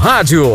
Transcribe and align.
Rádio. 0.00 0.46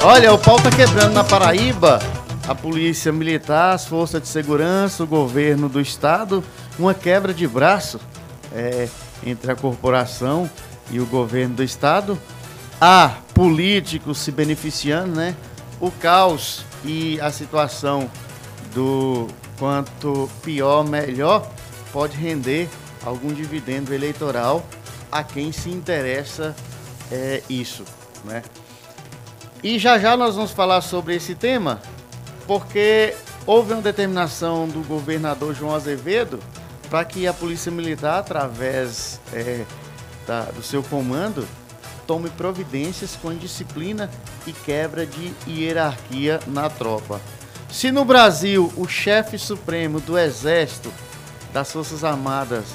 Olha, 0.00 0.32
o 0.32 0.38
pau 0.38 0.60
tá 0.62 0.70
quebrando 0.70 1.12
na 1.12 1.24
Paraíba. 1.24 1.98
A 2.46 2.54
polícia 2.54 3.10
militar, 3.10 3.74
as 3.74 3.84
forças 3.84 4.22
de 4.22 4.28
segurança, 4.28 5.02
o 5.02 5.08
governo 5.08 5.68
do 5.68 5.80
estado, 5.80 6.44
uma 6.78 6.94
quebra 6.94 7.34
de 7.34 7.48
braço 7.48 7.98
é, 8.52 8.88
entre 9.26 9.50
a 9.50 9.56
corporação 9.56 10.48
e 10.92 11.00
o 11.00 11.06
governo 11.06 11.56
do 11.56 11.64
estado. 11.64 12.16
Há 12.80 13.16
políticos 13.34 14.18
se 14.18 14.30
beneficiando, 14.30 15.16
né? 15.16 15.34
O 15.80 15.90
caos 15.90 16.64
e 16.84 17.20
a 17.20 17.32
situação 17.32 18.08
do 18.72 19.26
quanto 19.58 20.30
pior, 20.44 20.84
melhor, 20.84 21.50
pode 21.92 22.16
render 22.16 22.68
algum 23.04 23.32
dividendo 23.32 23.94
eleitoral 23.94 24.64
a 25.10 25.22
quem 25.22 25.52
se 25.52 25.70
interessa 25.70 26.54
é, 27.10 27.42
isso, 27.48 27.84
né? 28.24 28.42
E 29.62 29.78
já 29.78 29.98
já 29.98 30.16
nós 30.16 30.34
vamos 30.34 30.50
falar 30.50 30.80
sobre 30.80 31.14
esse 31.14 31.34
tema, 31.34 31.80
porque 32.46 33.14
houve 33.46 33.72
uma 33.72 33.82
determinação 33.82 34.68
do 34.68 34.82
governador 34.86 35.54
João 35.54 35.74
Azevedo 35.74 36.38
para 36.90 37.04
que 37.04 37.26
a 37.26 37.32
Polícia 37.32 37.72
Militar, 37.72 38.18
através 38.18 39.20
é, 39.32 39.64
da, 40.26 40.42
do 40.42 40.62
seu 40.62 40.82
comando, 40.82 41.46
tome 42.06 42.28
providências 42.30 43.16
com 43.16 43.34
disciplina 43.34 44.10
e 44.46 44.52
quebra 44.52 45.06
de 45.06 45.32
hierarquia 45.46 46.40
na 46.46 46.68
tropa. 46.68 47.20
Se 47.70 47.90
no 47.90 48.04
Brasil 48.04 48.72
o 48.76 48.86
chefe 48.86 49.38
supremo 49.38 49.98
do 49.98 50.18
Exército, 50.18 50.92
das 51.52 51.72
Forças 51.72 52.04
Armadas, 52.04 52.66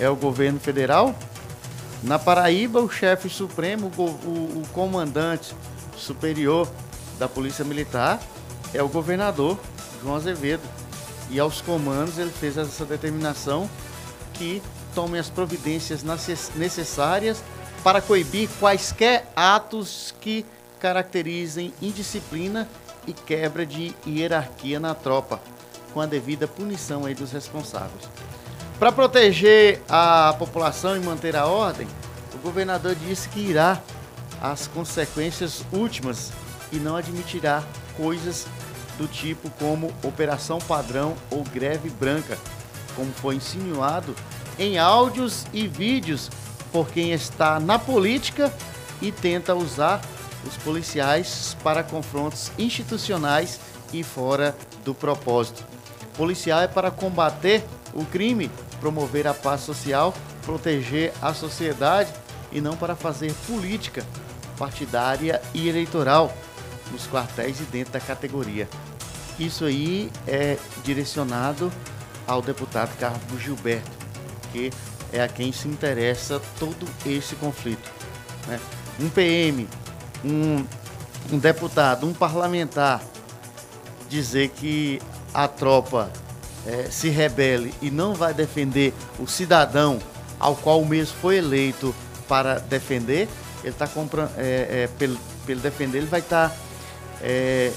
é 0.00 0.08
o 0.08 0.16
governo 0.16 0.58
federal, 0.58 1.14
na 2.02 2.18
Paraíba 2.18 2.80
o 2.80 2.90
chefe 2.90 3.28
supremo, 3.28 3.92
o, 3.96 4.02
o, 4.02 4.62
o 4.62 4.68
comandante 4.72 5.54
superior 5.96 6.66
da 7.18 7.28
Polícia 7.28 7.64
Militar 7.64 8.18
é 8.72 8.82
o 8.82 8.88
governador 8.88 9.58
João 10.02 10.16
Azevedo. 10.16 10.62
E 11.28 11.38
aos 11.38 11.60
comandos 11.60 12.18
ele 12.18 12.30
fez 12.30 12.56
essa 12.56 12.84
determinação 12.84 13.68
que 14.32 14.62
tomem 14.94 15.20
as 15.20 15.28
providências 15.28 16.02
necessárias 16.56 17.42
para 17.84 18.00
coibir 18.00 18.48
quaisquer 18.58 19.30
atos 19.36 20.14
que 20.20 20.44
caracterizem 20.80 21.72
indisciplina 21.80 22.66
e 23.06 23.12
quebra 23.12 23.64
de 23.64 23.94
hierarquia 24.06 24.80
na 24.80 24.94
tropa, 24.94 25.40
com 25.92 26.00
a 26.00 26.06
devida 26.06 26.48
punição 26.48 27.04
aí 27.04 27.14
dos 27.14 27.30
responsáveis. 27.30 28.08
Para 28.80 28.90
proteger 28.90 29.82
a 29.90 30.34
população 30.38 30.96
e 30.96 31.00
manter 31.00 31.36
a 31.36 31.44
ordem, 31.44 31.86
o 32.34 32.38
governador 32.38 32.94
disse 32.94 33.28
que 33.28 33.38
irá 33.38 33.78
as 34.40 34.66
consequências 34.68 35.62
últimas 35.70 36.32
e 36.72 36.76
não 36.76 36.96
admitirá 36.96 37.62
coisas 37.94 38.46
do 38.96 39.06
tipo 39.06 39.50
como 39.58 39.92
operação 40.02 40.58
padrão 40.60 41.14
ou 41.30 41.44
greve 41.44 41.90
branca, 41.90 42.38
como 42.96 43.12
foi 43.12 43.34
insinuado 43.34 44.16
em 44.58 44.78
áudios 44.78 45.44
e 45.52 45.68
vídeos 45.68 46.30
por 46.72 46.88
quem 46.88 47.12
está 47.12 47.60
na 47.60 47.78
política 47.78 48.50
e 49.02 49.12
tenta 49.12 49.54
usar 49.54 50.00
os 50.46 50.56
policiais 50.56 51.54
para 51.62 51.82
confrontos 51.82 52.50
institucionais 52.58 53.60
e 53.92 54.02
fora 54.02 54.56
do 54.86 54.94
propósito. 54.94 55.62
Policial 56.16 56.62
é 56.62 56.66
para 56.66 56.90
combater 56.90 57.62
o 57.92 58.04
crime, 58.04 58.50
promover 58.80 59.26
a 59.26 59.34
paz 59.34 59.60
social, 59.60 60.14
proteger 60.44 61.12
a 61.20 61.34
sociedade 61.34 62.12
e 62.50 62.60
não 62.60 62.76
para 62.76 62.96
fazer 62.96 63.32
política 63.46 64.04
partidária 64.58 65.40
e 65.54 65.68
eleitoral 65.68 66.34
nos 66.90 67.06
quartéis 67.06 67.60
e 67.60 67.64
dentro 67.64 67.92
da 67.92 68.00
categoria. 68.00 68.68
Isso 69.38 69.64
aí 69.64 70.10
é 70.26 70.58
direcionado 70.84 71.72
ao 72.26 72.42
deputado 72.42 72.96
Carlos 72.98 73.40
Gilberto, 73.40 73.90
que 74.52 74.70
é 75.12 75.22
a 75.22 75.28
quem 75.28 75.52
se 75.52 75.66
interessa 75.66 76.40
todo 76.58 76.86
esse 77.06 77.34
conflito. 77.36 77.90
Né? 78.46 78.60
Um 78.98 79.08
PM, 79.08 79.66
um, 80.24 80.64
um 81.32 81.38
deputado, 81.38 82.06
um 82.06 82.12
parlamentar 82.12 83.02
dizer 84.08 84.48
que 84.50 85.00
a 85.32 85.48
tropa 85.48 86.12
é, 86.66 86.90
se 86.90 87.08
rebele 87.08 87.74
e 87.80 87.90
não 87.90 88.14
vai 88.14 88.34
defender 88.34 88.92
o 89.18 89.26
cidadão 89.26 89.98
ao 90.38 90.56
qual 90.56 90.80
o 90.80 90.86
mesmo 90.86 91.16
foi 91.20 91.36
eleito 91.36 91.94
para 92.26 92.58
defender, 92.58 93.28
ele 93.62 93.72
está 93.72 93.88
é, 94.36 94.84
é, 94.84 94.88
pelo, 94.98 95.18
pelo 95.44 95.60
defender, 95.60 95.98
ele 95.98 96.06
vai 96.06 96.20
estar 96.20 96.48
tá, 96.48 96.56
é, 97.20 97.72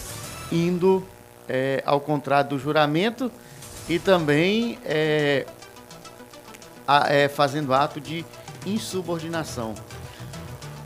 indo 0.52 1.06
é, 1.50 1.84
ao 1.86 2.00
contrário 2.00 2.52
do 2.52 2.60
juramento 2.60 3.32
e 3.90 4.00
também 4.00 4.80
é, 4.86 5.46
a, 6.88 7.14
é, 7.14 7.28
fazendo 7.28 7.74
ato 7.74 8.00
de 8.00 8.26
insubordinação. 8.66 9.76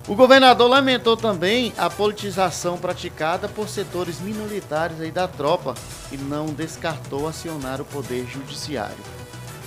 O 0.08 0.16
governador 0.16 0.70
lamentou 0.70 1.18
também 1.18 1.74
a 1.78 1.90
politização 1.90 2.78
praticada 2.78 3.50
por 3.50 3.68
setores 3.68 4.22
minoritários 4.22 5.02
aí 5.02 5.12
da 5.12 5.28
tropa 5.28 5.76
e 6.10 6.16
não 6.16 6.46
descartou 6.46 7.28
acionar 7.28 7.82
o 7.82 7.86
poder 7.86 8.26
judiciário. 8.26 8.96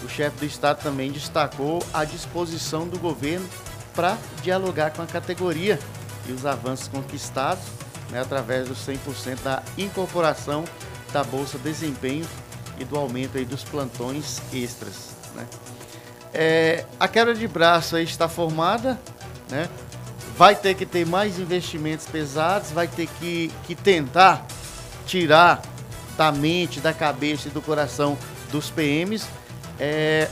O 0.02 0.08
chefe 0.08 0.38
do 0.38 0.46
estado 0.46 0.82
também 0.82 1.12
destacou 1.12 1.84
a 1.92 2.06
disposição 2.06 2.88
do 2.88 2.98
governo 2.98 3.46
para 3.94 4.16
dialogar 4.42 4.92
com 4.92 5.02
a 5.02 5.06
categoria 5.06 5.78
e 6.26 6.32
os 6.32 6.46
avanços 6.46 6.88
conquistados 6.88 7.64
né, 8.10 8.20
através 8.20 8.66
dos 8.66 8.78
100% 8.78 9.42
da 9.42 9.62
incorporação 9.76 10.64
da 11.12 11.22
Bolsa 11.22 11.58
Desempenho 11.58 12.26
e 12.78 12.84
do 12.84 12.96
aumento 12.96 13.36
aí 13.36 13.44
dos 13.44 13.62
plantões 13.62 14.40
extras. 14.54 15.10
Né. 15.34 15.46
É, 16.32 16.86
a 16.98 17.06
quebra 17.06 17.34
de 17.34 17.46
braço 17.46 17.98
está 17.98 18.26
formada, 18.26 18.98
né, 19.50 19.68
vai 20.40 20.56
ter 20.56 20.74
que 20.74 20.86
ter 20.86 21.04
mais 21.04 21.38
investimentos 21.38 22.06
pesados, 22.06 22.70
vai 22.70 22.88
ter 22.88 23.06
que, 23.18 23.52
que 23.66 23.74
tentar 23.74 24.46
tirar 25.04 25.60
da 26.16 26.32
mente, 26.32 26.80
da 26.80 26.94
cabeça 26.94 27.48
e 27.48 27.50
do 27.50 27.60
coração 27.60 28.16
dos 28.50 28.70
PMs 28.70 29.26
é, 29.78 30.30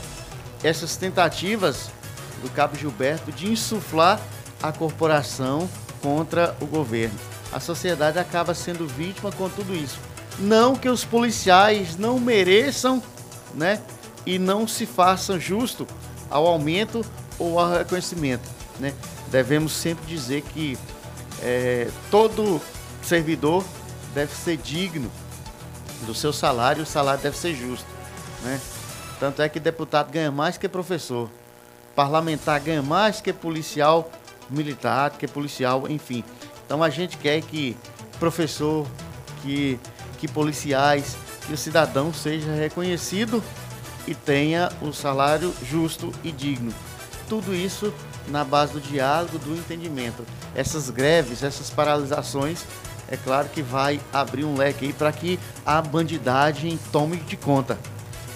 essas 0.65 0.97
tentativas 0.97 1.91
do 2.43 2.49
Cabo 2.49 2.75
Gilberto 2.75 3.31
de 3.31 3.53
insuflar 3.53 4.19
a 4.63 4.73
corporação 4.73 5.69
contra 6.01 6.57
o 6.59 6.65
governo. 6.65 7.19
A 7.53 7.61
sociedade 7.61 8.19
acaba 8.19 8.55
sendo 8.55 8.89
vítima 8.89 9.31
com 9.31 9.47
tudo 9.51 9.77
isso. 9.77 9.99
Não 10.39 10.75
que 10.75 10.89
os 10.89 11.05
policiais 11.05 11.99
não 11.99 12.19
mereçam, 12.19 13.03
né? 13.55 13.79
E 14.25 14.39
não 14.39 14.67
se 14.67 14.87
faça 14.87 15.39
justo 15.39 15.87
ao 16.31 16.47
aumento 16.47 17.05
ou 17.39 17.61
ao 17.61 17.71
reconhecimento, 17.71 18.49
né? 18.81 18.95
Devemos 19.31 19.72
sempre 19.72 20.06
dizer 20.06 20.43
que 20.43 20.78
é, 21.43 21.89
todo 22.11 22.61
servidor 23.03 23.65
deve 24.15 24.34
ser 24.34 24.56
digno 24.56 25.11
do 26.06 26.15
seu 26.15 26.33
salário, 26.33 26.83
o 26.83 26.87
salário 26.87 27.22
deve 27.22 27.37
ser 27.37 27.55
justo, 27.55 27.87
né? 28.43 28.61
Tanto 29.21 29.43
é 29.43 29.49
que 29.49 29.59
deputado 29.59 30.11
ganha 30.11 30.31
mais 30.31 30.56
que 30.56 30.69
professor 30.69 31.28
parlamentar 31.99 32.61
ganha 32.61 32.81
mais 32.81 33.21
que 33.21 33.33
policial 33.33 34.09
militar, 34.49 35.11
que 35.11 35.27
policial, 35.27 35.89
enfim. 35.89 36.22
Então 36.65 36.81
a 36.81 36.89
gente 36.89 37.16
quer 37.16 37.43
que 37.43 37.77
professor, 38.21 38.87
que, 39.43 39.81
que 40.16 40.28
policiais, 40.28 41.16
que 41.45 41.53
o 41.53 41.56
cidadão 41.56 42.15
seja 42.15 42.53
reconhecido 42.53 43.43
e 44.06 44.15
tenha 44.15 44.71
o 44.81 44.93
salário 44.93 45.53
justo 45.69 46.12
e 46.22 46.31
digno. 46.31 46.72
Tudo 47.28 47.53
isso 47.53 47.92
na 48.26 48.44
base 48.44 48.72
do 48.72 48.80
diálogo, 48.80 49.38
do 49.38 49.54
entendimento. 49.54 50.24
Essas 50.54 50.91
greves, 50.91 51.42
essas 51.42 51.70
paralisações, 51.70 52.65
é 53.09 53.16
claro 53.16 53.48
que 53.48 53.62
vai 53.62 54.00
abrir 54.12 54.44
um 54.44 54.56
leque 54.56 54.86
aí 54.86 54.92
para 54.92 55.10
que 55.12 55.38
a 55.65 55.80
bandidagem 55.80 56.78
tome 56.92 57.16
de 57.16 57.36
conta. 57.36 57.78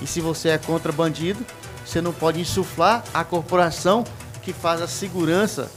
E 0.00 0.06
se 0.06 0.20
você 0.20 0.48
é 0.50 0.58
contra 0.58 0.90
bandido, 0.90 1.44
você 1.84 2.00
não 2.00 2.12
pode 2.12 2.40
insuflar 2.40 3.04
a 3.12 3.22
corporação 3.22 4.04
que 4.42 4.52
faz 4.52 4.80
a 4.80 4.88
segurança 4.88 5.70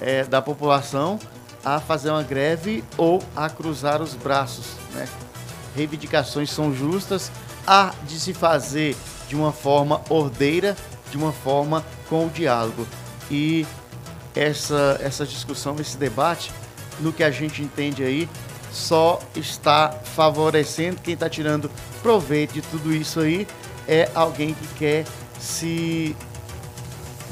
é, 0.00 0.24
da 0.24 0.40
população 0.40 1.18
a 1.64 1.78
fazer 1.78 2.10
uma 2.10 2.22
greve 2.22 2.82
ou 2.96 3.22
a 3.36 3.48
cruzar 3.48 4.02
os 4.02 4.14
braços. 4.14 4.64
Né? 4.94 5.06
Reivindicações 5.76 6.50
são 6.50 6.74
justas, 6.74 7.30
há 7.66 7.92
de 8.06 8.18
se 8.18 8.32
fazer 8.32 8.96
de 9.28 9.36
uma 9.36 9.52
forma 9.52 10.00
ordeira, 10.08 10.76
de 11.10 11.16
uma 11.16 11.32
forma 11.32 11.84
com 12.08 12.26
o 12.26 12.30
diálogo. 12.30 12.86
E 13.30 13.66
essa, 14.34 14.98
essa 15.02 15.26
discussão, 15.26 15.76
esse 15.78 15.96
debate, 15.96 16.52
no 17.00 17.12
que 17.12 17.22
a 17.22 17.30
gente 17.30 17.62
entende 17.62 18.02
aí, 18.02 18.28
só 18.70 19.20
está 19.36 19.90
favorecendo 19.90 21.00
quem 21.02 21.14
está 21.14 21.28
tirando 21.28 21.70
proveito 22.02 22.54
de 22.54 22.62
tudo 22.62 22.92
isso 22.92 23.20
aí 23.20 23.46
é 23.86 24.10
alguém 24.14 24.54
que 24.54 24.66
quer 24.74 25.04
se 25.38 26.16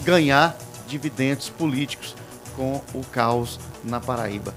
ganhar 0.04 0.56
dividendos 0.86 1.48
políticos 1.48 2.14
com 2.56 2.82
o 2.92 3.04
caos 3.04 3.58
na 3.84 4.00
Paraíba. 4.00 4.54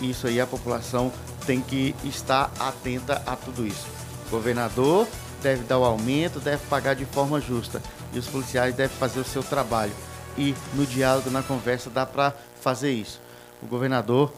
Isso 0.00 0.26
aí 0.26 0.40
a 0.40 0.46
população 0.46 1.12
tem 1.46 1.60
que 1.60 1.94
estar 2.04 2.50
atenta 2.58 3.22
a 3.24 3.36
tudo 3.36 3.66
isso. 3.66 3.86
O 4.26 4.30
governador 4.30 5.06
deve 5.42 5.62
dar 5.64 5.78
o 5.78 5.84
aumento, 5.84 6.40
deve 6.40 6.64
pagar 6.66 6.94
de 6.94 7.04
forma 7.04 7.40
justa 7.40 7.80
e 8.12 8.18
os 8.18 8.26
policiais 8.26 8.74
devem 8.74 8.96
fazer 8.96 9.20
o 9.20 9.24
seu 9.24 9.42
trabalho. 9.42 9.92
E 10.38 10.54
no 10.74 10.84
diálogo, 10.84 11.30
na 11.30 11.42
conversa, 11.42 11.88
dá 11.88 12.04
para 12.04 12.32
fazer 12.60 12.92
isso. 12.92 13.20
O 13.62 13.66
governador, 13.66 14.32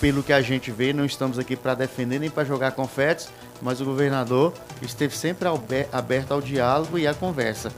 pelo 0.00 0.22
que 0.22 0.32
a 0.32 0.42
gente 0.42 0.70
vê, 0.70 0.92
não 0.92 1.04
estamos 1.04 1.38
aqui 1.38 1.54
para 1.54 1.74
defender 1.74 2.18
nem 2.18 2.30
para 2.30 2.44
jogar 2.44 2.72
confetes, 2.72 3.28
mas 3.62 3.80
o 3.80 3.84
governador 3.84 4.52
esteve 4.82 5.16
sempre 5.16 5.48
aberto 5.92 6.32
ao 6.32 6.40
diálogo 6.40 6.98
e 6.98 7.06
à 7.06 7.14
conversa. 7.14 7.72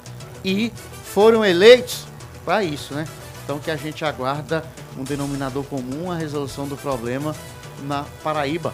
E 0.44 0.72
foram 1.04 1.44
eleitos 1.44 2.06
para 2.44 2.64
isso, 2.64 2.94
né? 2.94 3.06
Então 3.44 3.58
que 3.58 3.70
a 3.70 3.76
gente 3.76 4.04
aguarda 4.04 4.64
um 4.98 5.04
denominador 5.04 5.64
comum, 5.64 6.10
a 6.10 6.16
resolução 6.16 6.66
do 6.66 6.76
problema 6.76 7.36
na 7.82 8.04
Paraíba, 8.22 8.72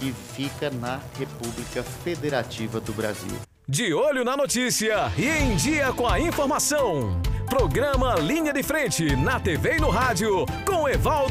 que 0.00 0.12
fica 0.34 0.68
na 0.70 1.00
República 1.18 1.82
Federativa 1.82 2.80
do 2.80 2.92
Brasil. 2.92 3.36
De 3.68 3.94
olho 3.94 4.24
na 4.24 4.36
notícia 4.36 5.12
e 5.16 5.28
em 5.28 5.56
dia 5.56 5.92
com 5.92 6.08
a 6.08 6.18
informação. 6.18 7.20
Programa 7.52 8.14
Linha 8.14 8.50
de 8.50 8.62
Frente 8.62 9.14
na 9.14 9.38
TV 9.38 9.76
e 9.76 9.78
no 9.78 9.90
rádio 9.90 10.46
com 10.64 10.88
Evaldo 10.88 11.30